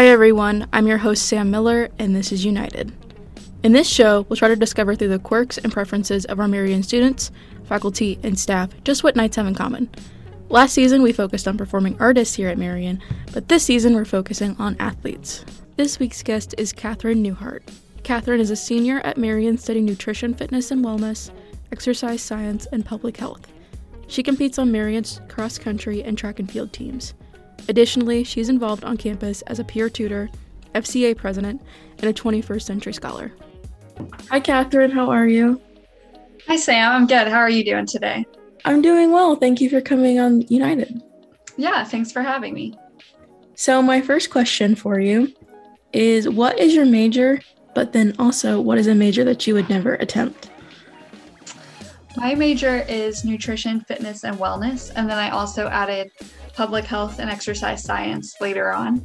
[0.00, 0.66] Hi, everyone.
[0.72, 2.90] I'm your host, Sam Miller, and this is UKnighted.
[3.62, 6.82] In this show, we'll try to discover through the quirks and preferences of our Marian
[6.82, 7.30] students,
[7.64, 9.90] faculty, and staff just what Knights have in common.
[10.48, 13.02] Last season, we focused on performing artists here at Marian,
[13.34, 15.44] but this season, we're focusing on athletes.
[15.76, 17.60] This week's guest is Catherine Newhart.
[18.02, 21.30] Catherine is a senior at Marian studying nutrition, fitness, and wellness,
[21.72, 23.46] exercise science, and public health.
[24.06, 27.12] She competes on Marian's cross country and track and field teams.
[27.68, 30.30] Additionally, she's involved on campus as a peer tutor,
[30.74, 31.60] FCA president,
[31.98, 33.32] and a 21st century scholar.
[34.30, 34.90] Hi, Catherine.
[34.90, 35.60] How are you?
[36.46, 36.92] Hi, Sam.
[36.92, 37.28] I'm good.
[37.28, 38.24] How are you doing today?
[38.64, 39.36] I'm doing well.
[39.36, 41.02] Thank you for coming on UKnighted.
[41.56, 42.74] Yeah, thanks for having me.
[43.54, 45.32] So, my first question for you
[45.92, 47.40] is what is your major,
[47.74, 50.50] but then also what is a major that you would never attempt?
[52.16, 54.90] My major is nutrition, fitness, and wellness.
[54.94, 56.10] And then I also added
[56.54, 59.04] public health and exercise science later on.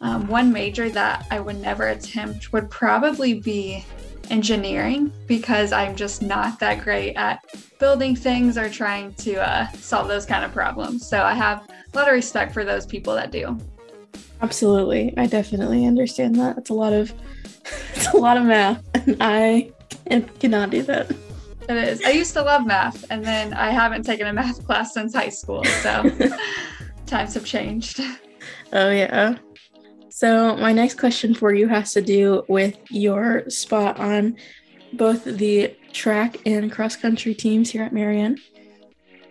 [0.00, 3.84] Um, one major that I would never attempt would probably be
[4.30, 7.44] engineering because I'm just not that great at
[7.78, 11.06] building things or trying to uh, solve those kind of problems.
[11.06, 13.58] So I have a lot of respect for those people that do.
[14.40, 15.14] Absolutely.
[15.16, 16.58] I definitely understand that.
[16.58, 17.12] It's a lot of
[17.94, 19.70] it's a lot of math and I
[20.40, 21.10] cannot do that.
[21.68, 22.02] It is.
[22.02, 25.28] I used to love math and then I haven't taken a math class since high
[25.28, 25.64] school.
[25.64, 26.10] So
[27.12, 28.00] times have changed.
[28.72, 29.36] Oh, yeah.
[30.08, 34.36] So, my next question for you has to do with your spot on
[34.94, 38.38] both the track and cross country teams here at Marian.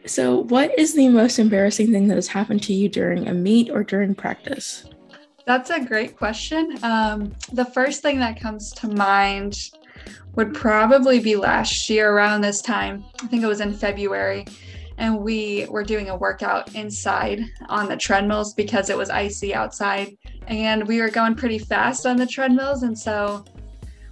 [0.06, 3.70] So, what is the most embarrassing thing that has happened to you during a meet
[3.70, 4.86] or during practice?
[5.46, 6.78] That's a great question.
[6.84, 9.58] Um, the first thing that comes to mind
[10.36, 13.04] would probably be last year around this time.
[13.22, 14.46] I think it was in February.
[15.02, 20.16] And we were doing a workout inside on the treadmills because it was icy outside.
[20.46, 22.84] And we were going pretty fast on the treadmills.
[22.84, 23.44] And so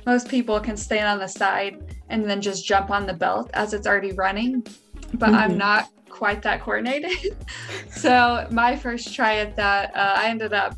[0.08, 3.76] most people can stand on the side and then just jump on the belt as
[3.76, 4.66] it's already running.
[5.14, 5.36] But mm-hmm.
[5.36, 7.38] I'm not quite that coordinated.
[7.92, 10.76] so my first try at that, uh, I ended up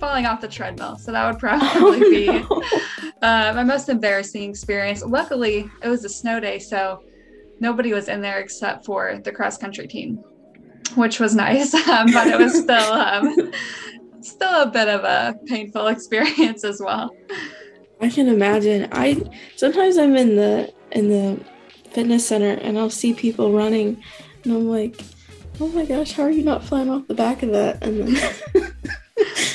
[0.00, 0.98] falling off the treadmill.
[0.98, 2.62] So that would probably oh, be no.
[3.22, 5.04] uh, my most embarrassing experience.
[5.04, 7.04] Luckily, it was a snow day, so
[7.60, 10.16] nobody was in there except for the cross country team,
[10.96, 11.74] which was nice.
[11.90, 13.52] Um, but it was still um,
[14.22, 17.10] still a bit of a painful experience as well.
[18.00, 18.88] I can imagine.
[18.92, 19.22] I
[19.56, 21.44] sometimes I'm in the in the
[21.90, 24.02] fitness center and I'll see people running,
[24.44, 25.02] and I'm like,
[25.60, 27.82] oh my gosh, how are you not flying off the back of that?
[27.82, 28.74] And then.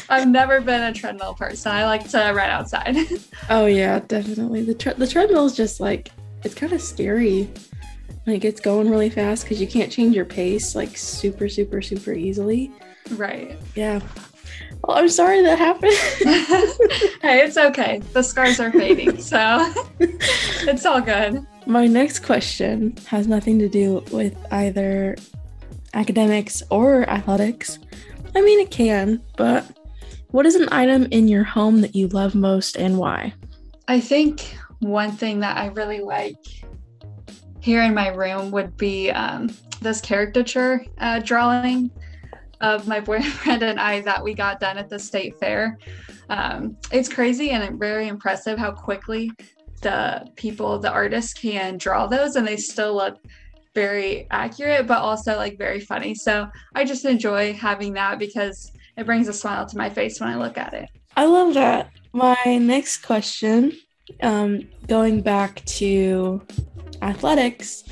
[0.10, 1.72] I've never been a treadmill person.
[1.72, 2.96] I like to run outside.
[3.50, 4.62] oh yeah, definitely.
[4.62, 6.12] The tre- the treadmill is just like
[6.44, 7.50] it's kind of scary.
[8.26, 12.14] Like it's going really fast because you can't change your pace like super super super
[12.14, 12.72] easily.
[13.12, 13.58] Right.
[13.76, 14.02] Yeah.
[14.84, 15.94] Well, I'm sorry that happened.
[17.22, 18.00] hey, it's okay.
[18.14, 21.46] The scars are fading, so it's all good.
[21.66, 25.16] My next question has nothing to do with either
[25.94, 27.80] academics or athletics.
[28.36, 29.66] I mean, it can, but
[30.32, 33.34] what is an item in your home that you love most and why?
[33.88, 36.38] I think one thing that I really like
[37.66, 39.50] here in my room would be um,
[39.82, 41.90] this caricature uh, drawing
[42.62, 45.80] of my boyfriend and I that we got done at the state fair.
[46.30, 49.32] Um, it's crazy and very impressive how quickly
[49.82, 53.18] the people, the artists can draw those and they still look
[53.74, 56.14] very accurate, but also like very funny.
[56.14, 60.30] So I just enjoy having that because it brings a smile to my face when
[60.30, 60.88] I look at it.
[61.18, 61.90] I love that.
[62.14, 63.76] My next question,
[64.22, 66.46] um, going back to
[67.02, 67.84] athletics,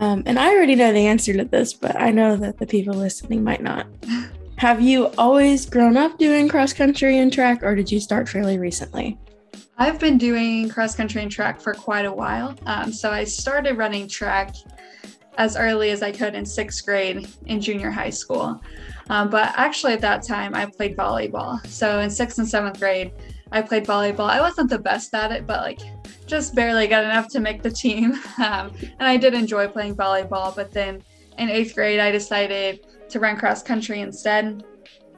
[0.00, 2.94] um, and I already know the answer to this, but I know that the people
[2.94, 3.86] listening might not.
[4.56, 8.58] Have you always grown up doing cross country and track, or did you start fairly
[8.58, 9.18] recently?
[9.78, 12.56] I've been doing cross country and track for quite a while.
[12.66, 14.56] Um, so I started running track
[15.36, 18.60] as early as I could in sixth grade in junior high school.
[19.10, 21.64] Um, but actually, at that time, I played volleyball.
[21.66, 23.12] So in sixth and seventh grade,
[23.52, 24.28] I played volleyball.
[24.28, 25.78] I wasn't the best at it, but like
[26.28, 28.14] just barely got enough to make the team.
[28.38, 30.54] Um, and I did enjoy playing volleyball.
[30.54, 31.02] But then
[31.38, 34.64] in eighth grade, I decided to run cross country instead.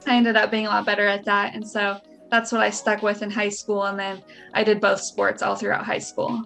[0.06, 1.54] I ended up being a lot better at that.
[1.54, 3.84] And so that's what I stuck with in high school.
[3.84, 4.22] And then
[4.54, 6.42] I did both sports all throughout high school.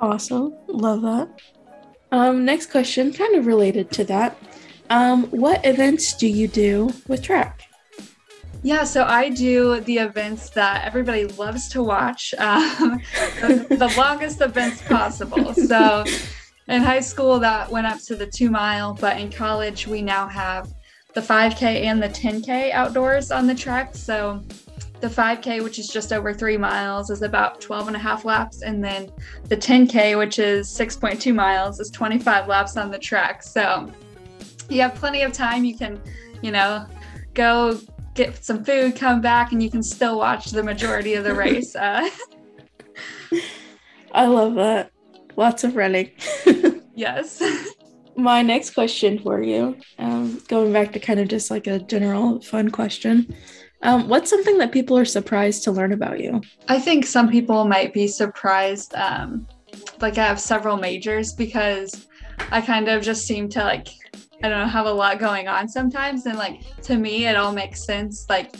[0.00, 0.56] Awesome.
[0.66, 1.40] Love that.
[2.10, 4.36] Um, next question, kind of related to that.
[4.88, 7.69] Um, what events do you do with track?
[8.62, 13.00] Yeah, so I do the events that everybody loves to watch, um,
[13.40, 15.54] the, longest events possible.
[15.54, 16.04] So
[16.68, 20.28] in high school, that went up to the two mile, but in college, we now
[20.28, 20.70] have
[21.14, 23.94] the 5K and the 10K outdoors on the track.
[23.96, 24.42] So
[25.00, 28.60] the 5K, which is just over three miles, is about 12 and a half laps.
[28.60, 29.10] And then
[29.44, 33.42] the 10K, which is 6.2 miles, is 25 laps on the track.
[33.42, 33.90] So
[34.68, 35.64] you have plenty of time.
[35.64, 35.98] You can,
[36.42, 36.86] you know,
[37.32, 37.80] go
[38.24, 41.74] get some food, come back, and you can still watch the majority of the race.
[41.74, 42.08] Uh,
[44.12, 44.90] I love that.
[45.36, 46.10] Lots of running.
[46.94, 47.42] yes.
[48.16, 52.42] My next question for you, um, going back to kind of just like a general
[52.42, 53.34] fun question.
[53.82, 56.42] Um, what's something that people are surprised to learn about you?
[56.68, 58.94] I think some people might be surprised.
[58.94, 59.46] Um,
[60.00, 62.06] like I have several majors because
[62.50, 63.88] I kind of just seem to like
[64.42, 67.52] I don't know have a lot going on sometimes, and like to me it all
[67.52, 68.26] makes sense.
[68.28, 68.56] Like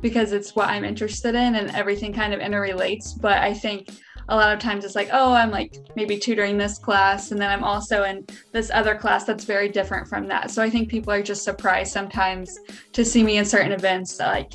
[0.00, 3.18] because it's what I'm interested in and everything kind of interrelates.
[3.18, 3.88] But I think
[4.28, 7.50] a lot of times it's like, oh, I'm like maybe tutoring this class, and then
[7.50, 10.50] I'm also in this other class that's very different from that.
[10.50, 12.58] So I think people are just surprised sometimes
[12.92, 14.18] to see me in certain events.
[14.18, 14.52] Like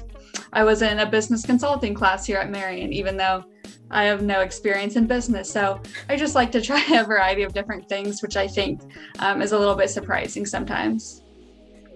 [0.53, 3.43] I was in a business consulting class here at Marian, even though
[3.91, 5.51] I have no experience in business.
[5.51, 8.81] So I just like to try a variety of different things, which I think
[9.19, 11.23] um, is a little bit surprising sometimes.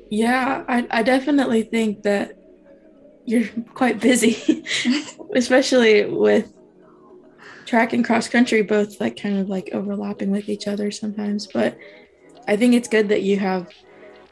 [0.10, 2.38] Yeah, I, I definitely think that
[3.25, 4.63] you're quite busy,
[5.36, 6.54] especially with
[7.66, 11.78] track and cross country both like kind of like overlapping with each other sometimes but
[12.48, 13.68] i think it's good that you have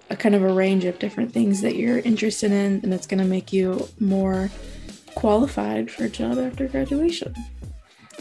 [0.10, 3.18] a kind of a range of different things that you're interested in and it's going
[3.18, 4.52] to make you more
[5.16, 7.34] qualified for a job after graduation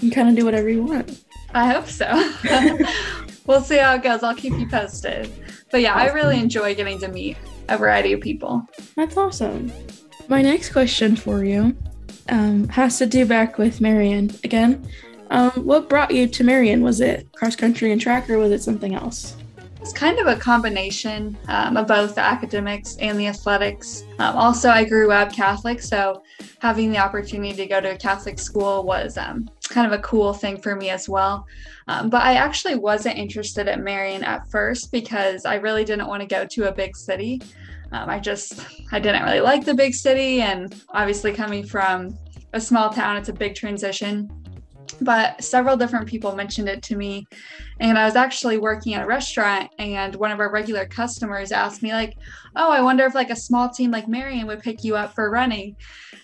[0.00, 1.22] you kind of do whatever you want
[1.54, 2.06] i hope so
[3.46, 5.30] we'll see how it goes i'll keep you posted
[5.70, 6.08] but yeah awesome.
[6.08, 7.36] i really enjoy getting to meet
[7.68, 8.66] a variety of people
[8.96, 9.72] that's awesome
[10.28, 11.76] my next question for you
[12.30, 14.88] um, has to do back with Marian again.
[15.30, 16.82] Um, what brought you to Marian?
[16.82, 19.36] Was it cross country and track, or was it something else?
[19.80, 24.04] It's kind of a combination um, of both the academics and the athletics.
[24.18, 26.22] Um, also, I grew up Catholic, so
[26.58, 30.34] having the opportunity to go to a Catholic school was um, kind of a cool
[30.34, 31.46] thing for me as well.
[31.88, 36.20] Um, but I actually wasn't interested at Marian at first because I really didn't want
[36.20, 37.40] to go to a big city.
[37.92, 42.16] Um, I just I didn't really like the big city, and obviously coming from
[42.52, 44.30] a small town, it's a big transition.
[45.00, 47.26] But several different people mentioned it to me,
[47.78, 51.82] and I was actually working at a restaurant, and one of our regular customers asked
[51.82, 52.16] me like,
[52.56, 55.30] "Oh, I wonder if like a small team like Marian would pick you up for
[55.30, 55.76] running."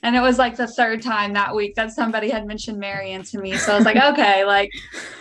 [0.02, 3.38] And it was like the third time that week that somebody had mentioned Marian to
[3.38, 4.70] me, so I was like, "Okay, like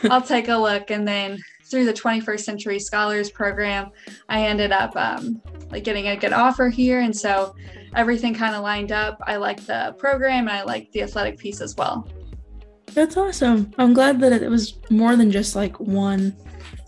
[0.09, 3.91] I'll take a look." And then through the 21st Century Scholars Program,
[4.29, 7.01] I ended up um, like getting a good offer here.
[7.01, 7.55] And so
[7.95, 9.19] everything kind of lined up.
[9.25, 12.07] I like the program and I like the athletic piece as well.
[12.95, 13.73] That's awesome.
[13.77, 16.33] I'm glad that it was more than just like one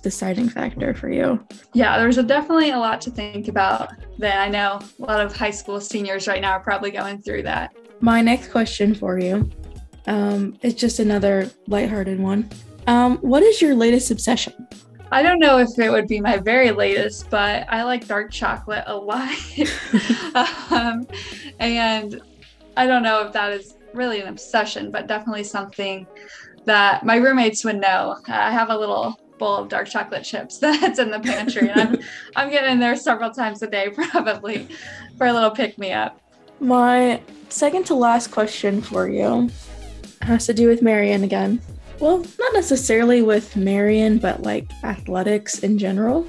[0.01, 1.45] deciding factor for you.
[1.73, 3.91] Yeah, there's a definitely a lot to think about.
[4.19, 7.43] that I know a lot of high school seniors right now are probably going through
[7.43, 7.75] that.
[7.99, 9.51] My next question for you
[10.05, 12.49] um, is just another lighthearted one.
[12.87, 14.53] Um, what is your latest obsession?
[15.11, 18.85] I don't know if it would be my very latest, but I like dark chocolate
[18.87, 19.35] a lot.
[20.71, 21.05] um,
[21.59, 22.21] and
[22.77, 26.07] I don't know if that is really an obsession, but definitely something
[26.65, 28.17] that my roommates would know.
[28.27, 31.79] Uh, I have a little bowl of dark chocolate chips that's in the pantry, and
[31.79, 31.99] I'm
[32.35, 34.67] I'm getting there several times a day, probably
[35.17, 36.19] for a little pick me up.
[36.59, 39.49] My second to last question for you
[40.21, 41.61] has to do with Marian again.
[41.99, 46.23] Well, not necessarily with Marian, but like athletics in general.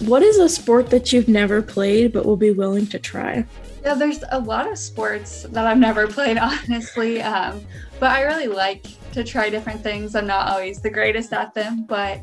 [0.00, 3.44] What is a sport that you've never played but will be willing to try?
[3.82, 7.20] Yeah, there's a lot of sports that I've never played, honestly.
[7.20, 7.64] Um,
[7.98, 10.14] but I really like to try different things.
[10.14, 12.20] I'm not always the greatest at them, but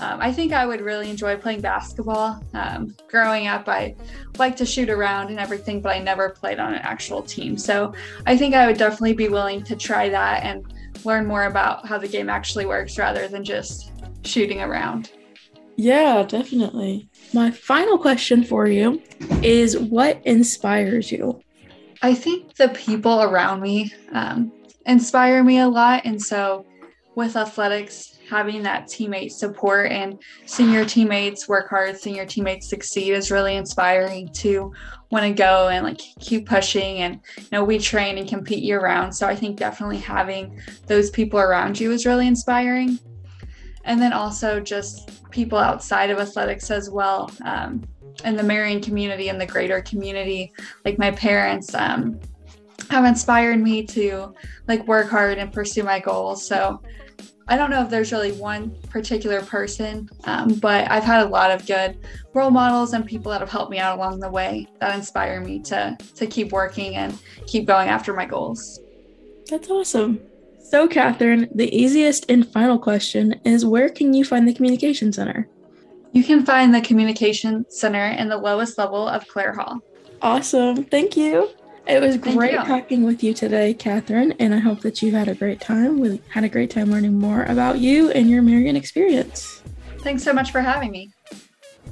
[0.00, 2.42] um, I think I would really enjoy playing basketball.
[2.54, 3.94] Um, growing up, I
[4.36, 7.56] like to shoot around and everything, but I never played on an actual team.
[7.56, 7.94] So
[8.26, 10.66] I think I would definitely be willing to try that and
[11.04, 15.12] learn more about how the game actually works rather than just shooting around.
[15.76, 17.08] Yeah, definitely.
[17.34, 19.02] My final question for you
[19.42, 21.40] is what inspires you?
[22.02, 24.52] I think the people around me um,
[24.86, 26.02] inspire me a lot.
[26.04, 26.66] And so
[27.14, 32.68] with athletics, having that teammate support and seeing your teammates work hard, seeing your teammates
[32.68, 34.72] succeed is really inspiring to
[35.10, 38.80] want to go and like keep pushing and you know we train and compete year
[38.80, 42.98] round so i think definitely having those people around you is really inspiring
[43.86, 47.82] and then also just people outside of athletics as well um,
[48.24, 50.52] and the marian community and the greater community
[50.84, 52.20] like my parents um,
[52.90, 54.34] have inspired me to
[54.68, 56.80] like work hard and pursue my goals so
[57.48, 61.52] I don't know if there's really one particular person, um, but I've had a lot
[61.52, 61.96] of good
[62.34, 65.60] role models and people that have helped me out along the way that inspire me
[65.60, 67.16] to to keep working and
[67.46, 68.80] keep going after my goals.
[69.48, 70.20] That's awesome.
[70.68, 75.48] So, Catherine, the easiest and final question is where can you find the Communication Center?
[76.10, 79.78] You can find the Communication Center in the lowest level of Clare Hall.
[80.22, 80.82] Awesome.
[80.82, 81.50] Thank you.
[81.86, 82.64] It was Thank great you.
[82.64, 86.00] talking with you today, Catherine, and I hope that you had a great time.
[86.00, 89.62] We had a great time learning more about you and your Marian experience.
[90.00, 91.12] Thanks so much for having me.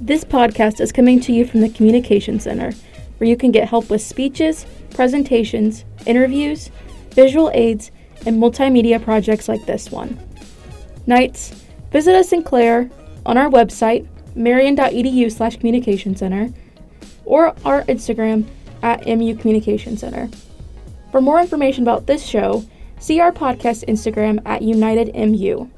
[0.01, 2.73] This podcast is coming to you from the Communication Center,
[3.19, 6.71] where you can get help with speeches, presentations, interviews,
[7.11, 7.91] visual aids,
[8.25, 10.19] and multimedia projects like this one.
[11.07, 12.89] Knights, visit us in Clare
[13.25, 16.51] on our website, marian.edu slash communication center,
[17.25, 18.45] or our Instagram
[18.81, 20.29] at MU Communication Center.
[21.11, 22.63] For more information about this show,
[22.99, 25.69] see our podcast Instagram at UKnightedMU.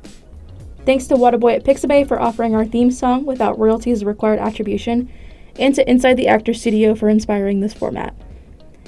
[0.85, 5.11] Thanks to Waterboy at Pixabay for offering our theme song without royalties required attribution,
[5.59, 8.15] and to Inside the Actor Studio for inspiring this format.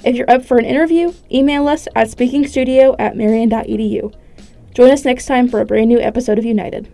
[0.04, 4.14] If you're up for an interview, email us at speakingstudio at marian.edu.
[4.74, 6.88] Join us next time for a brand new episode of UKnighted.